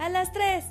A 0.00 0.08
las 0.08 0.32
tres. 0.32 0.64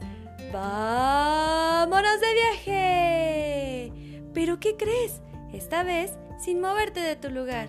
¡Vámonos 0.52 2.20
de 2.20 2.34
viaje! 2.34 3.94
Pero 4.34 4.60
¿qué 4.60 4.76
crees? 4.76 5.22
Esta 5.54 5.84
vez 5.84 6.18
sin 6.40 6.60
moverte 6.60 7.00
de 7.00 7.16
tu 7.16 7.30
lugar, 7.30 7.68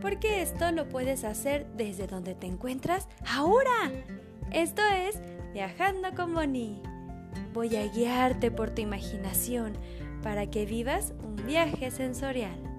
porque 0.00 0.40
esto 0.40 0.72
lo 0.72 0.88
puedes 0.88 1.24
hacer 1.24 1.66
desde 1.76 2.06
donde 2.06 2.34
te 2.34 2.46
encuentras 2.46 3.08
ahora. 3.28 3.92
Esto 4.50 4.80
es 4.86 5.20
Viajando 5.52 6.14
con 6.14 6.32
Bonnie. 6.32 6.80
Voy 7.52 7.76
a 7.76 7.86
guiarte 7.88 8.50
por 8.50 8.70
tu 8.70 8.80
imaginación 8.80 9.74
para 10.22 10.46
que 10.46 10.64
vivas 10.64 11.12
un 11.22 11.36
viaje 11.36 11.90
sensorial. 11.90 12.71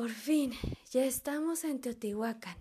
Por 0.00 0.12
fin, 0.12 0.54
ya 0.90 1.04
estamos 1.04 1.62
en 1.62 1.78
Teotihuacán. 1.78 2.56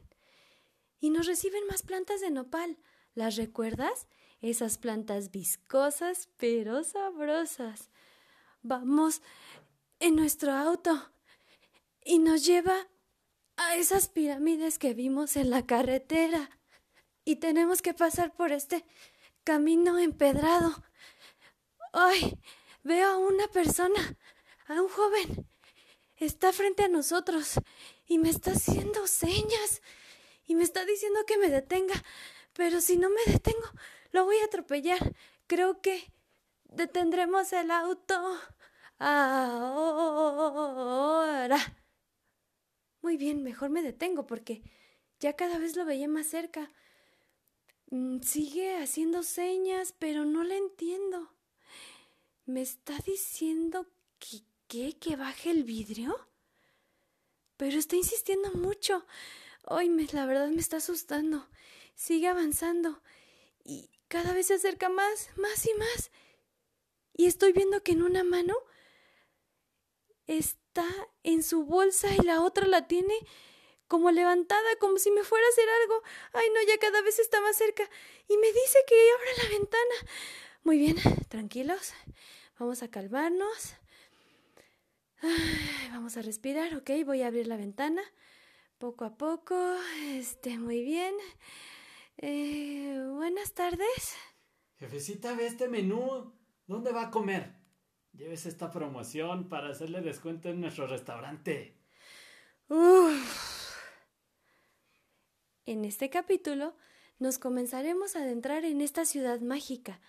Y 0.99 1.09
nos 1.09 1.25
reciben 1.25 1.66
más 1.67 1.84
plantas 1.84 2.20
de 2.20 2.31
nopal. 2.31 2.77
¿Las 3.16 3.38
recuerdas? 3.38 4.07
Esas 4.41 4.77
plantas 4.77 5.31
viscosas 5.31 6.27
pero 6.35 6.83
sabrosas. 6.83 7.91
Vamos 8.61 9.21
en 10.02 10.17
nuestro 10.17 10.52
auto 10.52 11.13
y 12.03 12.20
nos 12.20 12.45
lleva 12.45 12.89
a 13.55 13.77
esas 13.77 14.09
pirámides 14.09 14.77
que 14.77 14.94
vimos 14.94 15.38
en 15.38 15.49
la 15.49 15.66
carretera. 15.66 16.49
Y 17.23 17.38
tenemos 17.38 17.81
que 17.81 17.94
pasar 17.94 18.35
por 18.35 18.52
este 18.52 18.85
camino 19.45 19.97
empedrado. 19.97 20.83
¡Ay! 21.94 22.38
Veo 22.83 23.08
a 23.08 23.17
una 23.17 23.47
persona, 23.47 24.17
a 24.67 24.81
un 24.81 24.89
joven. 24.89 25.47
Está 26.19 26.51
frente 26.51 26.83
a 26.83 26.89
nosotros 26.89 27.53
y 28.05 28.19
me 28.19 28.30
está 28.30 28.52
haciendo 28.52 29.07
señas 29.07 29.81
y 30.45 30.55
me 30.55 30.63
está 30.63 30.83
diciendo 30.85 31.21
que 31.25 31.38
me 31.38 31.49
detenga. 31.49 32.03
Pero 32.53 32.81
si 32.81 32.97
no 32.97 33.09
me 33.09 33.21
detengo, 33.31 33.69
lo 34.11 34.25
voy 34.25 34.35
a 34.39 34.45
atropellar. 34.45 35.16
Creo 35.47 35.81
que 35.81 36.11
detendremos 36.66 37.53
el 37.53 37.71
auto 37.71 38.38
ahora. 38.99 39.79
Muy 43.01 43.16
bien, 43.16 43.41
mejor 43.44 43.69
me 43.69 43.81
detengo 43.81 44.27
porque 44.27 44.61
ya 45.22 45.38
cada 45.38 45.57
vez 45.57 45.77
lo 45.77 45.85
veía 45.85 46.09
más 46.09 46.27
cerca. 46.27 46.69
Mm, 47.91 48.19
sigue 48.22 48.75
haciendo 48.77 49.23
señas, 49.23 49.95
pero 49.97 50.25
no 50.25 50.44
le 50.44 50.57
entiendo. 50.57 51.31
¿Me 52.45 52.61
está 52.61 52.97
diciendo 53.05 53.88
que 54.19 54.44
qué? 54.70 54.98
¿Que 54.98 55.17
baje 55.17 55.52
el 55.52 55.66
vidrio? 55.66 56.16
Pero 57.58 57.78
está 57.78 57.98
insistiendo 57.98 58.52
mucho. 58.52 59.06
Ay, 59.66 59.89
la 60.14 60.25
verdad 60.25 60.48
me 60.48 60.62
está 60.62 60.78
asustando. 60.78 61.50
Sigue 61.95 62.30
avanzando. 62.30 63.02
Y 63.66 63.90
cada 64.08 64.34
vez 64.34 64.47
se 64.47 64.53
acerca 64.53 64.88
más, 64.88 65.30
más 65.36 65.66
y 65.66 65.73
más. 65.73 66.12
Y 67.14 67.25
estoy 67.25 67.52
viendo 67.52 67.84
que 67.84 67.92
en 67.92 68.03
una 68.03 68.23
mano 68.23 68.56
está 70.28 70.86
en 71.23 71.44
su 71.44 71.66
bolsa 71.66 72.08
y 72.16 72.23
la 72.23 72.42
otra 72.42 72.66
la 72.67 72.88
tiene 72.88 73.14
como 73.88 74.12
levantada, 74.12 74.75
como 74.80 75.00
si 75.00 75.12
me 75.12 75.23
fuera 75.23 75.45
a 75.45 75.50
hacer 75.50 75.67
algo. 75.81 76.03
Ay, 76.34 76.47
no, 76.53 76.62
ya 76.67 76.78
cada 76.78 77.02
vez 77.02 77.20
está 77.20 77.42
más 77.42 77.58
cerca. 77.58 77.90
Y 78.28 78.38
me 78.38 78.47
dice 78.47 78.80
que 78.88 79.12
abra 79.12 79.44
la 79.44 79.50
ventana. 79.50 79.95
Muy 80.64 80.78
bien, 80.78 80.95
tranquilos. 81.28 81.94
Vamos 82.59 82.84
a 82.84 82.88
calmarnos. 82.90 83.73
Vamos 85.92 86.17
a 86.17 86.22
respirar, 86.22 86.75
ok. 86.75 86.89
Voy 87.06 87.22
a 87.22 87.28
abrir 87.28 87.48
la 87.48 87.58
ventana. 87.58 88.02
Poco 88.78 89.06
a 89.06 89.17
poco. 89.17 89.56
Este, 90.14 90.58
muy 90.58 90.84
bien. 90.84 91.14
Eh, 92.18 93.02
buenas 93.16 93.53
tardes. 93.53 94.16
Jefecita, 94.78 95.34
ve 95.35 95.47
este 95.47 95.68
menú. 95.68 96.34
¿Dónde 96.68 96.91
va 96.91 97.03
a 97.03 97.12
comer? 97.12 97.56
Lleves 98.13 98.46
esta 98.46 98.72
promoción 98.72 99.50
para 99.50 99.69
hacerle 99.69 100.02
descuento 100.02 100.50
en 100.50 100.62
nuestro 100.62 100.88
restaurante. 100.88 101.78
En 105.66 105.85
este 105.85 106.09
capítulo 106.09 106.75
nos 107.19 107.40
comenzaremos 107.40 108.16
a 108.16 108.22
adentrar 108.22 108.66
en 108.66 108.81
esta 108.81 109.06
ciudad 109.06 109.41
mágica 109.41 110.00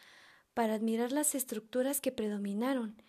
para 0.54 0.75
admirar 0.75 1.12
las 1.12 1.34
estructuras 1.34 2.00
que 2.00 2.12
predominaron 2.12 3.03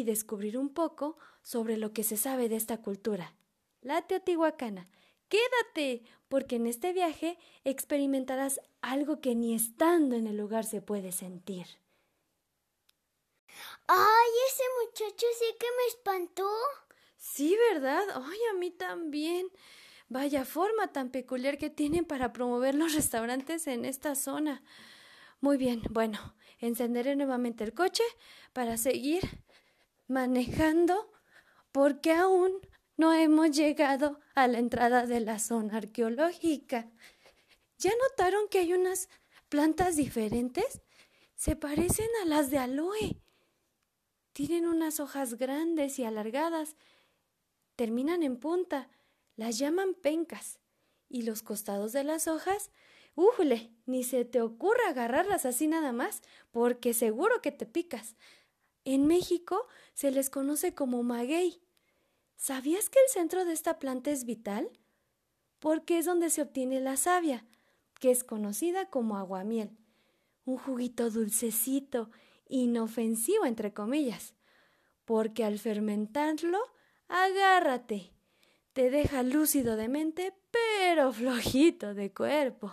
y 0.00 0.04
descubrir 0.04 0.58
un 0.58 0.68
poco 0.68 1.16
sobre 1.42 1.76
lo 1.76 1.92
que 1.92 2.04
se 2.04 2.16
sabe 2.16 2.48
de 2.48 2.56
esta 2.56 2.82
cultura. 2.82 3.34
La 3.80 4.02
Teotihuacana, 4.02 4.88
Quédate, 5.28 6.04
porque 6.28 6.56
en 6.56 6.66
este 6.66 6.92
viaje 6.92 7.38
experimentarás 7.64 8.60
algo 8.80 9.20
que 9.20 9.34
ni 9.34 9.54
estando 9.54 10.16
en 10.16 10.26
el 10.26 10.36
lugar 10.36 10.64
se 10.64 10.80
puede 10.80 11.12
sentir. 11.12 11.66
¡Ay, 13.86 14.30
ese 14.48 14.62
muchacho 14.84 15.26
sí 15.38 15.44
que 15.58 15.66
me 15.66 15.86
espantó! 15.88 16.50
Sí, 17.16 17.56
¿verdad? 17.72 18.04
Ay, 18.14 18.38
a 18.50 18.58
mí 18.58 18.70
también. 18.70 19.48
Vaya 20.08 20.46
forma 20.46 20.92
tan 20.92 21.10
peculiar 21.10 21.58
que 21.58 21.68
tienen 21.68 22.06
para 22.06 22.32
promover 22.32 22.74
los 22.74 22.94
restaurantes 22.94 23.66
en 23.66 23.84
esta 23.84 24.14
zona. 24.14 24.62
Muy 25.40 25.58
bien, 25.58 25.82
bueno, 25.90 26.36
encenderé 26.58 27.16
nuevamente 27.16 27.64
el 27.64 27.74
coche 27.74 28.02
para 28.54 28.78
seguir 28.78 29.22
manejando 30.08 31.12
porque 31.70 32.12
aún 32.12 32.52
no 32.96 33.14
hemos 33.14 33.52
llegado 33.52 34.18
a 34.34 34.48
la 34.48 34.58
entrada 34.58 35.06
de 35.06 35.20
la 35.20 35.38
zona 35.38 35.76
arqueológica. 35.76 36.90
¿Ya 37.78 37.92
notaron 38.08 38.48
que 38.48 38.58
hay 38.58 38.72
unas 38.72 39.08
plantas 39.48 39.94
diferentes? 39.94 40.82
Se 41.36 41.54
parecen 41.54 42.08
a 42.22 42.26
las 42.26 42.50
de 42.50 42.58
aloe. 42.58 43.22
Tienen 44.32 44.66
unas 44.66 44.98
hojas 44.98 45.34
grandes 45.34 45.98
y 46.00 46.04
alargadas. 46.04 46.74
Terminan 47.76 48.24
en 48.24 48.36
punta. 48.36 48.88
Las 49.36 49.58
llaman 49.58 49.94
pencas. 49.94 50.58
Y 51.08 51.22
los 51.22 51.42
costados 51.42 51.92
de 51.92 52.04
las 52.04 52.26
hojas, 52.26 52.70
¡újule! 53.14 53.72
Ni 53.86 54.04
se 54.04 54.24
te 54.24 54.42
ocurra 54.42 54.88
agarrarlas 54.88 55.46
así 55.46 55.66
nada 55.66 55.92
más, 55.92 56.20
porque 56.50 56.92
seguro 56.92 57.40
que 57.40 57.52
te 57.52 57.64
picas. 57.64 58.16
En 58.90 59.06
México 59.06 59.66
se 59.92 60.10
les 60.10 60.30
conoce 60.30 60.74
como 60.74 61.02
maguey 61.02 61.60
¿Sabías 62.36 62.88
que 62.88 62.98
el 62.98 63.10
centro 63.10 63.44
de 63.44 63.52
esta 63.52 63.78
planta 63.78 64.10
es 64.10 64.24
vital? 64.24 64.70
Porque 65.58 65.98
es 65.98 66.06
donde 66.06 66.30
se 66.30 66.40
obtiene 66.40 66.80
la 66.80 66.96
savia, 66.96 67.44
que 68.00 68.10
es 68.10 68.24
conocida 68.24 68.88
como 68.88 69.18
aguamiel, 69.18 69.76
un 70.46 70.56
juguito 70.56 71.10
dulcecito, 71.10 72.08
inofensivo 72.48 73.44
entre 73.44 73.74
comillas, 73.74 74.32
porque 75.04 75.44
al 75.44 75.58
fermentarlo, 75.58 76.58
agárrate, 77.08 78.14
te 78.72 78.88
deja 78.88 79.22
lúcido 79.22 79.76
de 79.76 79.88
mente, 79.88 80.32
pero 80.50 81.12
flojito 81.12 81.92
de 81.92 82.10
cuerpo. 82.14 82.72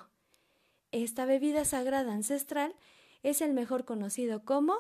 Esta 0.94 1.26
bebida 1.26 1.66
sagrada 1.66 2.14
ancestral 2.14 2.74
es 3.22 3.42
el 3.42 3.52
mejor 3.52 3.84
conocido 3.84 4.46
como 4.46 4.80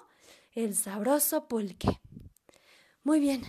el 0.56 0.76
sabroso 0.76 1.48
pulque. 1.48 2.02
Muy 3.04 3.20
bien, 3.20 3.44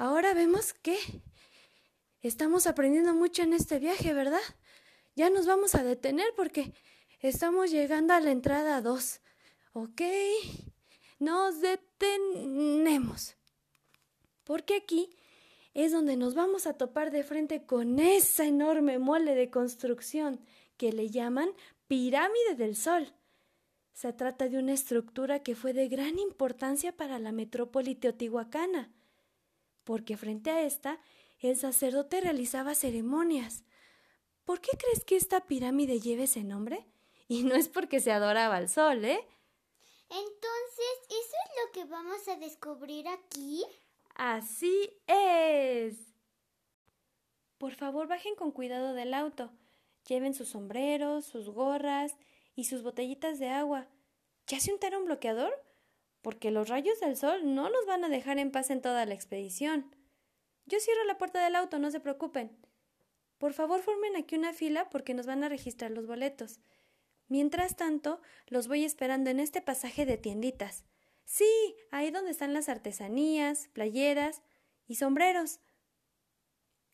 Ahora 0.00 0.32
vemos 0.32 0.72
que 0.72 0.96
estamos 2.22 2.66
aprendiendo 2.66 3.12
mucho 3.12 3.42
en 3.42 3.52
este 3.52 3.78
viaje, 3.78 4.14
¿verdad? 4.14 4.40
Ya 5.14 5.28
nos 5.28 5.44
vamos 5.44 5.74
a 5.74 5.84
detener 5.84 6.24
porque 6.36 6.72
estamos 7.20 7.70
llegando 7.70 8.14
a 8.14 8.20
la 8.20 8.30
entrada 8.30 8.80
2. 8.80 9.20
¿Ok? 9.74 10.00
Nos 11.18 11.60
detenemos. 11.60 13.36
Porque 14.44 14.76
aquí 14.76 15.10
es 15.74 15.92
donde 15.92 16.16
nos 16.16 16.34
vamos 16.34 16.66
a 16.66 16.78
topar 16.78 17.10
de 17.10 17.22
frente 17.22 17.66
con 17.66 17.98
esa 17.98 18.46
enorme 18.46 18.98
mole 18.98 19.34
de 19.34 19.50
construcción 19.50 20.40
que 20.78 20.94
le 20.94 21.10
llaman 21.10 21.50
pirámide 21.88 22.54
del 22.56 22.74
Sol. 22.74 23.12
Se 23.92 24.12
trata 24.12 24.48
de 24.48 24.58
una 24.58 24.72
estructura 24.72 25.42
que 25.42 25.54
fue 25.54 25.72
de 25.72 25.88
gran 25.88 26.18
importancia 26.18 26.96
para 26.96 27.18
la 27.18 27.32
metrópoli 27.32 27.94
teotihuacana 27.94 28.92
porque 29.90 30.16
frente 30.16 30.50
a 30.50 30.62
esta 30.62 31.00
el 31.40 31.56
sacerdote 31.56 32.20
realizaba 32.20 32.76
ceremonias. 32.76 33.64
¿Por 34.44 34.60
qué 34.60 34.70
crees 34.78 35.04
que 35.04 35.16
esta 35.16 35.48
pirámide 35.48 35.98
lleva 35.98 36.22
ese 36.22 36.44
nombre? 36.44 36.86
Y 37.26 37.42
no 37.42 37.56
es 37.56 37.68
porque 37.68 37.98
se 37.98 38.12
adoraba 38.12 38.56
al 38.56 38.68
sol, 38.68 39.04
¿eh? 39.04 39.26
Entonces, 40.08 40.96
¿eso 41.08 41.36
es 41.44 41.50
lo 41.64 41.72
que 41.72 41.84
vamos 41.90 42.28
a 42.28 42.36
descubrir 42.36 43.08
aquí? 43.08 43.64
Así 44.14 44.90
es. 45.08 45.96
Por 47.58 47.74
favor, 47.74 48.06
bajen 48.06 48.34
con 48.34 48.52
cuidado 48.52 48.94
del 48.94 49.12
auto. 49.14 49.52
Lleven 50.06 50.34
sus 50.34 50.50
sombreros, 50.50 51.24
sus 51.24 51.48
gorras 51.50 52.16
y 52.60 52.64
sus 52.64 52.82
botellitas 52.82 53.38
de 53.38 53.48
agua. 53.48 53.88
¿Ya 54.46 54.60
se 54.60 54.72
untaron 54.72 55.04
bloqueador? 55.04 55.52
porque 56.22 56.50
los 56.50 56.68
rayos 56.68 57.00
del 57.00 57.16
sol 57.16 57.54
no 57.54 57.70
nos 57.70 57.86
van 57.86 58.04
a 58.04 58.08
dejar 58.08 58.38
en 58.38 58.50
paz 58.50 58.70
en 58.70 58.82
toda 58.82 59.06
la 59.06 59.14
expedición. 59.14 59.94
Yo 60.66 60.78
cierro 60.80 61.04
la 61.04 61.18
puerta 61.18 61.42
del 61.42 61.56
auto, 61.56 61.78
no 61.78 61.90
se 61.90 62.00
preocupen. 62.00 62.56
Por 63.38 63.54
favor, 63.54 63.80
formen 63.80 64.16
aquí 64.16 64.36
una 64.36 64.52
fila 64.52 64.90
porque 64.90 65.14
nos 65.14 65.26
van 65.26 65.42
a 65.44 65.48
registrar 65.48 65.90
los 65.90 66.06
boletos. 66.06 66.60
Mientras 67.28 67.76
tanto, 67.76 68.20
los 68.48 68.68
voy 68.68 68.84
esperando 68.84 69.30
en 69.30 69.40
este 69.40 69.62
pasaje 69.62 70.04
de 70.04 70.18
tienditas. 70.18 70.84
Sí, 71.24 71.76
ahí 71.90 72.10
donde 72.10 72.32
están 72.32 72.52
las 72.52 72.68
artesanías, 72.68 73.68
playeras 73.68 74.42
y 74.86 74.96
sombreros. 74.96 75.60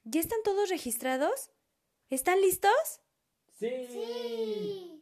¿Ya 0.04 0.20
están 0.20 0.42
todos 0.44 0.68
registrados? 0.68 1.50
¿Están 2.10 2.40
listos? 2.40 3.00
Sí. 3.58 4.95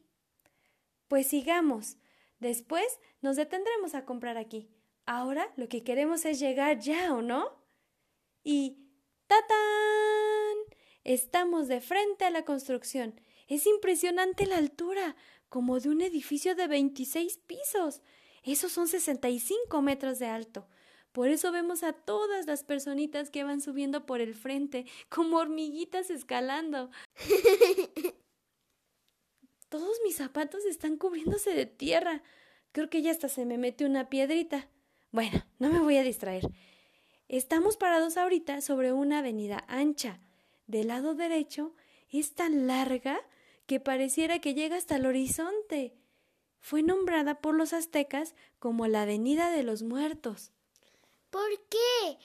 Pues 1.15 1.29
sigamos. 1.29 1.97
Después 2.41 2.85
nos 3.23 3.37
detendremos 3.37 3.95
a 3.95 4.05
comprar 4.05 4.37
aquí. 4.37 4.69
Ahora 5.07 5.49
lo 5.55 5.69
que 5.69 5.85
queremos 5.85 6.25
es 6.25 6.41
llegar 6.41 6.81
ya, 6.81 7.15
¿o 7.15 7.23
no? 7.23 7.53
Y 8.43 8.89
¡tatán! 9.29 10.57
Estamos 11.05 11.69
de 11.69 11.81
frente 11.81 12.25
a 12.25 12.31
la 12.31 12.45
construcción. 12.45 13.21
Es 13.47 13.65
impresionante 13.65 14.45
la 14.45 14.57
altura, 14.57 15.15
como 15.49 15.79
de 15.79 15.91
un 15.91 16.01
edificio 16.01 16.57
de 16.57 16.67
26 16.67 17.39
pisos. 17.47 18.03
Esos 18.43 18.73
son 18.73 18.89
65 18.89 19.83
metros 19.83 20.19
de 20.19 20.27
alto. 20.27 20.67
Por 21.13 21.29
eso 21.29 21.53
vemos 21.53 21.85
a 21.85 21.93
todas 21.93 22.47
las 22.47 22.65
personitas 22.65 23.31
que 23.31 23.45
van 23.45 23.61
subiendo 23.61 24.05
por 24.05 24.21
el 24.21 24.35
frente, 24.35 24.85
como 25.11 25.37
hormiguitas 25.37 26.11
escalando. 26.11 26.91
Todos 29.75 29.99
mis 30.05 30.15
zapatos 30.15 30.65
están 30.67 30.97
cubriéndose 30.97 31.53
de 31.53 31.67
tierra. 31.67 32.23
Creo 32.71 32.89
que 32.89 33.03
ya 33.03 33.11
hasta 33.11 33.29
se 33.29 33.45
me 33.45 33.59
mete 33.59 33.85
una 33.85 34.09
piedrita. 34.09 34.69
Bueno, 35.11 35.45
no 35.59 35.69
me 35.69 35.81
voy 35.81 35.97
a 35.97 36.05
distraer. 36.05 36.49
Estamos 37.27 37.77
parados 37.77 38.17
ahorita 38.17 38.61
sobre 38.61 38.93
una 38.93 39.19
avenida 39.19 39.65
ancha. 39.67 40.21
Del 40.69 40.87
lado 40.87 41.17
derecho 41.17 41.75
es 42.09 42.37
tan 42.37 42.69
larga 42.69 43.21
que 43.67 43.81
pareciera 43.81 44.39
que 44.39 44.55
llega 44.55 44.77
hasta 44.77 44.95
el 44.95 45.07
horizonte. 45.07 45.97
Fue 46.61 46.85
nombrada 46.85 47.41
por 47.41 47.57
los 47.57 47.73
aztecas 47.73 48.37
como 48.61 48.87
la 48.87 49.03
Avenida 49.03 49.51
de 49.51 49.65
los 49.65 49.83
Muertos. 49.83 50.53
¿Por 51.31 51.51
qué? 51.69 52.19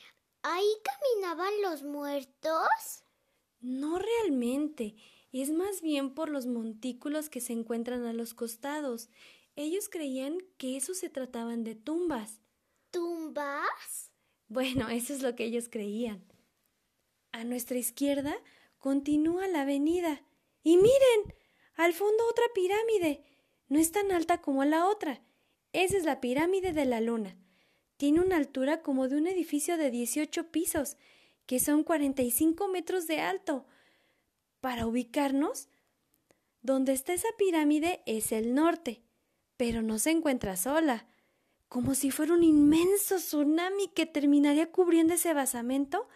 ¿Ahí 0.44 0.72
caminaban 0.84 1.54
los 1.64 1.82
muertos? 1.82 3.04
No 3.60 3.98
realmente, 3.98 4.94
es 5.32 5.52
más 5.52 5.82
bien 5.82 6.14
por 6.14 6.30
los 6.30 6.48
montículos 6.48 7.30
que 7.30 7.42
se 7.42 7.54
encuentran 7.54 8.06
a 8.06 8.14
los 8.14 8.34
costados. 8.34 9.10
Ellos 9.56 9.90
creían 9.90 10.38
que 10.58 10.78
eso 10.78 10.94
se 10.94 11.10
trataban 11.10 11.64
de 11.64 11.76
tumbas. 11.76 12.42
¿Tumbas? 12.92 14.12
Bueno, 14.48 14.90
eso 14.90 15.14
es 15.14 15.22
lo 15.22 15.36
que 15.36 15.46
ellos 15.46 15.70
creían. 15.70 16.24
A 17.32 17.44
nuestra 17.44 17.78
izquierda 17.78 18.36
continúa 18.80 19.48
la 19.48 19.62
avenida. 19.62 20.24
Y 20.64 20.78
miren, 20.78 21.36
al 21.76 21.94
fondo 21.94 22.26
otra 22.28 22.46
pirámide. 22.56 23.24
No 23.68 23.78
es 23.78 23.92
tan 23.92 24.12
alta 24.12 24.42
como 24.42 24.66
la 24.66 24.88
otra. 24.88 25.22
Esa 25.72 25.98
es 25.98 26.04
la 26.04 26.20
pirámide 26.20 26.74
de 26.74 26.86
la 26.86 27.02
luna. 27.02 27.38
Tiene 27.98 28.22
una 28.22 28.38
altura 28.38 28.82
como 28.82 29.08
de 29.08 29.18
un 29.18 29.28
edificio 29.28 29.78
de 29.78 29.92
18 29.92 30.52
pisos, 30.52 30.98
que 31.46 31.60
son 31.60 31.84
45 31.84 32.68
metros 32.70 33.06
de 33.06 33.20
alto. 33.20 33.68
Para 34.62 34.88
ubicarnos, 34.88 35.70
donde 36.62 36.94
está 36.94 37.14
esa 37.14 37.30
pirámide 37.38 38.02
es 38.06 38.32
el 38.32 38.54
norte, 38.54 39.04
pero 39.58 39.82
no 39.82 40.00
se 40.00 40.12
encuentra 40.12 40.58
sola. 40.58 41.08
Como 41.68 41.96
si 41.96 42.12
fuera 42.12 42.34
un 42.34 42.44
inmenso 42.44 43.18
tsunami 43.18 43.90
que 43.90 44.06
terminaría 44.06 44.72
cubriendo 44.72 45.14
ese 45.14 45.34
basamento, 45.34 46.08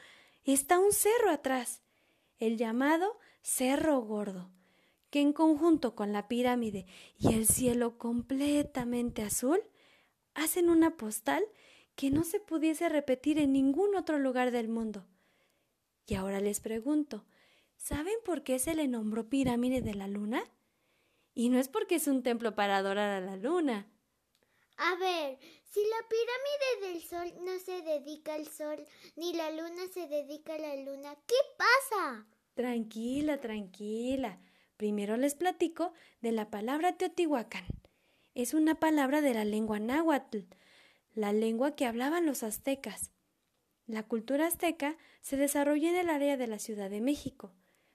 está 0.43 0.79
un 0.79 0.91
cerro 0.91 1.29
atrás, 1.29 1.81
el 2.39 2.57
llamado 2.57 3.19
Cerro 3.41 4.01
Gordo, 4.01 4.51
que 5.09 5.21
en 5.21 5.31
conjunto 5.31 5.95
con 5.95 6.11
la 6.11 6.27
pirámide 6.27 6.85
y 7.17 7.33
el 7.33 7.45
cielo 7.45 7.97
completamente 7.97 9.21
azul, 9.21 9.61
hacen 10.33 10.69
una 10.69 10.97
postal 10.97 11.43
que 11.95 12.09
no 12.09 12.23
se 12.23 12.39
pudiese 12.39 12.89
repetir 12.89 13.37
en 13.37 13.53
ningún 13.53 13.95
otro 13.95 14.17
lugar 14.17 14.51
del 14.51 14.67
mundo. 14.67 15.05
Y 16.07 16.15
ahora 16.15 16.41
les 16.41 16.59
pregunto, 16.59 17.25
¿saben 17.83 18.15
por 18.23 18.43
qué 18.43 18.59
se 18.59 18.75
le 18.75 18.87
nombró 18.87 19.27
pirámide 19.27 19.81
de 19.81 19.93
la 19.93 20.07
luna? 20.07 20.41
Y 21.33 21.49
no 21.49 21.59
es 21.59 21.67
porque 21.67 21.95
es 21.95 22.07
un 22.07 22.23
templo 22.23 22.55
para 22.55 22.77
adorar 22.77 23.09
a 23.09 23.19
la 23.19 23.35
luna. 23.35 23.91
A 24.77 24.95
ver, 24.95 25.37
si 25.63 25.81
la 25.81 26.07
pirámide 26.07 26.93
del 26.93 27.01
sol 27.03 27.45
no 27.45 27.59
se 27.59 27.81
dedica 27.81 28.35
al 28.35 28.47
sol, 28.47 28.85
ni 29.17 29.33
la 29.33 29.51
luna 29.51 29.87
se 29.93 30.07
dedica 30.07 30.55
a 30.55 30.59
la 30.59 30.75
luna, 30.77 31.15
¿qué 31.27 31.35
pasa? 31.57 32.25
Tranquila, 32.53 33.41
tranquila. 33.41 34.39
Primero 34.77 35.17
les 35.17 35.35
platico 35.35 35.93
de 36.21 36.31
la 36.31 36.49
palabra 36.49 36.97
Teotihuacán. 36.97 37.65
Es 38.33 38.53
una 38.53 38.79
palabra 38.79 39.21
de 39.21 39.33
la 39.33 39.43
lengua 39.43 39.79
náhuatl, 39.79 40.45
la 41.13 41.33
lengua 41.33 41.75
que 41.75 41.85
hablaban 41.85 42.25
los 42.25 42.43
aztecas. 42.43 43.11
La 43.87 44.03
cultura 44.03 44.47
azteca 44.47 44.95
se 45.21 45.35
desarrolló 45.35 45.89
en 45.89 45.97
el 45.97 46.09
área 46.09 46.37
de 46.37 46.47
la 46.47 46.59
Ciudad 46.59 46.89
de 46.89 47.01
México, 47.01 47.53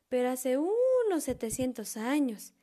pero 0.09 0.31
hace 0.31 0.59
unos 0.59 1.25
700 1.25 1.97
años. 1.97 2.55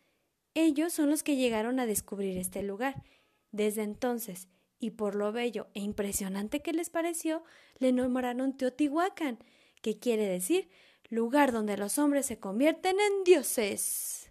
Ellos 0.54 0.94
son 0.94 1.10
los 1.10 1.24
que 1.24 1.36
llegaron 1.36 1.80
a 1.80 1.86
descubrir 1.86 2.38
este 2.38 2.64
lugar. 2.64 3.04
Desde 3.52 3.84
entonces, 3.84 4.48
y 4.80 4.92
por 4.92 5.16
lo 5.16 5.32
bello 5.32 5.68
e 5.74 5.82
impresionante 5.82 6.62
que 6.62 6.74
les 6.74 6.90
pareció, 6.90 7.44
le 7.80 7.92
nombraron 7.92 8.58
Teotihuacán, 8.58 9.40
que 9.82 10.00
quiere 10.00 10.26
decir 10.28 10.70
lugar 11.10 11.52
donde 11.52 11.78
los 11.78 11.98
hombres 12.00 12.26
se 12.26 12.40
convierten 12.40 12.98
en 13.00 13.24
dioses. 13.24 14.30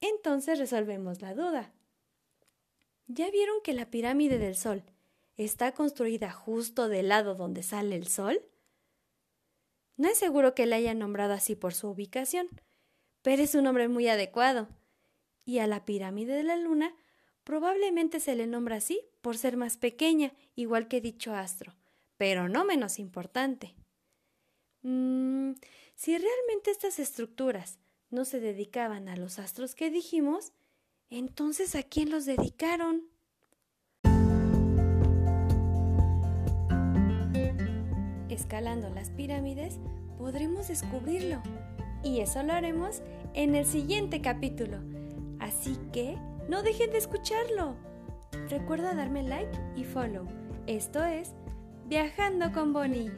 Entonces 0.00 0.58
resolvemos 0.58 1.20
la 1.22 1.34
duda. 1.34 1.72
¿Ya 3.06 3.30
vieron 3.30 3.56
que 3.62 3.72
la 3.72 3.90
pirámide 3.90 4.38
del 4.38 4.56
Sol 4.56 4.84
está 5.36 5.72
construida 5.72 6.30
justo 6.30 6.88
del 6.88 7.08
lado 7.08 7.34
donde 7.34 7.62
sale 7.62 7.96
el 7.96 8.06
Sol? 8.06 8.42
No 10.00 10.08
es 10.08 10.16
seguro 10.16 10.54
que 10.54 10.64
la 10.64 10.76
hayan 10.76 10.98
nombrado 10.98 11.34
así 11.34 11.56
por 11.56 11.74
su 11.74 11.88
ubicación, 11.88 12.48
pero 13.20 13.42
es 13.42 13.54
un 13.54 13.64
nombre 13.64 13.86
muy 13.86 14.08
adecuado. 14.08 14.66
Y 15.44 15.58
a 15.58 15.66
la 15.66 15.84
pirámide 15.84 16.32
de 16.32 16.42
la 16.42 16.56
Luna 16.56 16.96
probablemente 17.44 18.18
se 18.18 18.34
le 18.34 18.46
nombra 18.46 18.76
así 18.76 19.02
por 19.20 19.36
ser 19.36 19.58
más 19.58 19.76
pequeña, 19.76 20.32
igual 20.54 20.88
que 20.88 21.02
dicho 21.02 21.34
astro, 21.34 21.76
pero 22.16 22.48
no 22.48 22.64
menos 22.64 22.98
importante. 22.98 23.74
Mm, 24.80 25.52
si 25.96 26.16
realmente 26.16 26.70
estas 26.70 26.98
estructuras 26.98 27.78
no 28.08 28.24
se 28.24 28.40
dedicaban 28.40 29.06
a 29.06 29.16
los 29.16 29.38
astros 29.38 29.74
que 29.74 29.90
dijimos, 29.90 30.54
entonces 31.10 31.74
¿a 31.74 31.82
quién 31.82 32.10
los 32.10 32.24
dedicaron? 32.24 33.10
Escalando 38.40 38.88
las 38.88 39.10
pirámides 39.10 39.78
podremos 40.16 40.68
descubrirlo 40.68 41.42
y 42.02 42.20
eso 42.20 42.42
lo 42.42 42.54
haremos 42.54 43.02
en 43.34 43.54
el 43.54 43.66
siguiente 43.66 44.22
capítulo. 44.22 44.78
Así 45.40 45.76
que 45.92 46.16
no 46.48 46.62
dejen 46.62 46.90
de 46.90 46.96
escucharlo. 46.96 47.74
Recuerda 48.48 48.94
darme 48.94 49.22
like 49.24 49.52
y 49.76 49.84
follow. 49.84 50.26
Esto 50.66 51.04
es 51.04 51.34
Viajando 51.86 52.50
con 52.50 52.72
Bonnie. 52.72 53.10